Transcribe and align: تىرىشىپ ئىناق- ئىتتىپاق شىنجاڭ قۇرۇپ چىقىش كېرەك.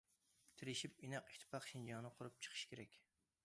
تىرىشىپ 0.61 1.03
ئىناق- 1.07 1.29
ئىتتىپاق 1.33 1.69
شىنجاڭ 1.73 2.11
قۇرۇپ 2.17 2.43
چىقىش 2.47 2.65
كېرەك. 2.73 3.01